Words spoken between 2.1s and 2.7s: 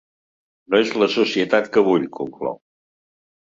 conclou.